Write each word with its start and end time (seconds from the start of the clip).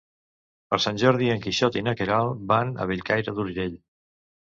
Per 0.73 0.77
Sant 0.85 1.01
Jordi 1.01 1.27
en 1.33 1.43
Quixot 1.43 1.77
i 1.81 1.83
na 1.87 1.93
Queralt 1.99 2.39
van 2.53 2.71
a 2.71 2.87
Bellcaire 2.93 3.35
d'Urgell. 3.41 3.77